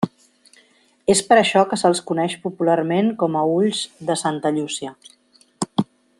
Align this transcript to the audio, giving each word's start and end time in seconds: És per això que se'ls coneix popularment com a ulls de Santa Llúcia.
És 1.13 1.19
per 1.27 1.37
això 1.41 1.61
que 1.73 1.79
se'ls 1.81 2.01
coneix 2.11 2.37
popularment 2.47 3.13
com 3.25 3.37
a 3.37 3.45
ulls 3.59 3.83
de 4.09 4.17
Santa 4.23 4.55
Llúcia. 4.57 4.97